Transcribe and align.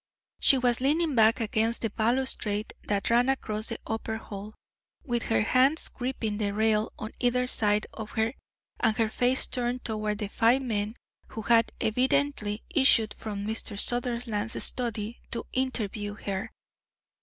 She 0.39 0.57
was 0.57 0.81
leaning 0.81 1.13
back 1.13 1.39
against 1.39 1.83
the 1.83 1.91
balustrade 1.91 2.73
that 2.87 3.11
ran 3.11 3.29
across 3.29 3.67
the 3.67 3.77
upper 3.85 4.17
hall, 4.17 4.55
with 5.03 5.21
her 5.25 5.41
hands 5.41 5.89
gripping 5.89 6.39
the 6.39 6.53
rail 6.55 6.91
on 6.97 7.11
either 7.19 7.45
side 7.45 7.85
of 7.93 8.09
her 8.13 8.33
and 8.79 8.97
her 8.97 9.09
face 9.09 9.45
turned 9.45 9.85
toward 9.85 10.17
the 10.17 10.27
five 10.27 10.63
men 10.63 10.95
who 11.27 11.43
had 11.43 11.71
evidently 11.79 12.63
issued 12.71 13.13
from 13.13 13.45
Mr. 13.45 13.79
Sutherland's 13.79 14.63
study 14.63 15.21
to 15.29 15.45
interview 15.53 16.15
her. 16.15 16.51